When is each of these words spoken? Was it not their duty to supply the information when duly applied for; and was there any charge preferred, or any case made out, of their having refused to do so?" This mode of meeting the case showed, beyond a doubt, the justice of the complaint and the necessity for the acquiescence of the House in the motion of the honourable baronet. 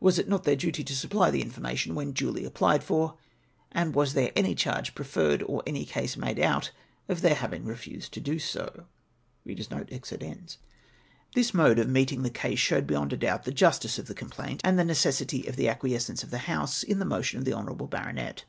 Was 0.00 0.18
it 0.18 0.30
not 0.30 0.44
their 0.44 0.56
duty 0.56 0.82
to 0.82 0.96
supply 0.96 1.30
the 1.30 1.42
information 1.42 1.94
when 1.94 2.12
duly 2.12 2.46
applied 2.46 2.82
for; 2.82 3.18
and 3.70 3.94
was 3.94 4.14
there 4.14 4.32
any 4.34 4.54
charge 4.54 4.94
preferred, 4.94 5.42
or 5.42 5.62
any 5.66 5.84
case 5.84 6.16
made 6.16 6.40
out, 6.40 6.70
of 7.06 7.20
their 7.20 7.34
having 7.34 7.66
refused 7.66 8.14
to 8.14 8.20
do 8.22 8.38
so?" 8.38 8.86
This 9.44 9.68
mode 11.52 11.78
of 11.78 11.88
meeting 11.90 12.22
the 12.22 12.30
case 12.30 12.58
showed, 12.58 12.86
beyond 12.86 13.12
a 13.12 13.18
doubt, 13.18 13.44
the 13.44 13.52
justice 13.52 13.98
of 13.98 14.06
the 14.06 14.14
complaint 14.14 14.62
and 14.64 14.78
the 14.78 14.84
necessity 14.86 15.42
for 15.42 15.52
the 15.52 15.68
acquiescence 15.68 16.22
of 16.22 16.30
the 16.30 16.48
House 16.50 16.82
in 16.82 16.98
the 16.98 17.04
motion 17.04 17.38
of 17.38 17.44
the 17.44 17.52
honourable 17.52 17.88
baronet. 17.88 18.46